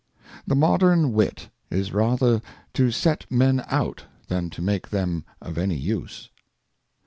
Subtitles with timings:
[0.47, 2.41] The modern Wit is rather
[2.73, 6.31] to set Men out, than to make them of any Use.